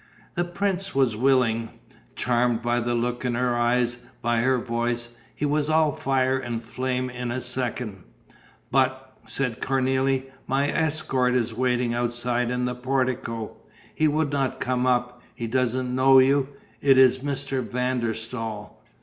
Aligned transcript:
The 0.33 0.43
prince 0.45 0.95
was 0.95 1.15
willing, 1.15 1.69
charmed 2.15 2.63
by 2.63 2.79
the 2.79 2.95
look 2.95 3.23
in 3.23 3.35
her 3.35 3.55
eyes, 3.55 3.97
by 4.23 4.39
her 4.41 4.57
voice; 4.57 5.09
he 5.35 5.45
was 5.45 5.69
all 5.69 5.91
fire 5.91 6.39
and 6.39 6.63
flame 6.65 7.11
in 7.11 7.29
a 7.29 7.39
second. 7.39 8.01
"But," 8.71 9.13
said 9.27 9.59
Cornélie, 9.61 10.23
"my 10.47 10.67
escort 10.69 11.35
is 11.35 11.53
waiting 11.53 11.93
outside 11.93 12.49
in 12.49 12.65
the 12.65 12.73
portico. 12.73 13.57
He 13.93 14.07
would 14.07 14.31
not 14.31 14.59
come 14.59 14.87
up: 14.87 15.21
he 15.35 15.45
doesn't 15.45 15.93
know 15.95 16.17
you. 16.17 16.49
It 16.81 16.97
is 16.97 17.19
Mr. 17.19 17.61
van 17.61 17.99
der 17.99 18.15
Staal." 18.15 18.75